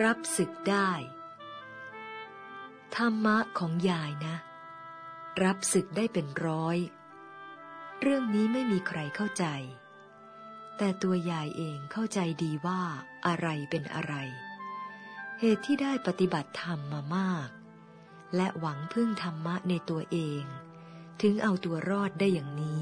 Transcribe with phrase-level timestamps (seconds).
[0.00, 0.90] รับศึกได้
[2.96, 4.36] ธรรมะของยายนะ
[5.44, 6.78] รับศึกได้เป็นร้อย
[8.00, 9.44] เรื่องนี้ไม่มีใครเข้าใจ
[10.78, 12.82] แต่ตัวยายเองเข้าใจดีว่า
[13.26, 14.14] อะไรเป็นอะไร
[15.40, 17.48] เหตุที่ได้ปฏิบัติธรรมมามาก
[18.36, 20.42] และหวังพึ่งธรรมะในตัวเอง
[21.22, 22.78] ถึงเอาตัวรอดได้อย่างนี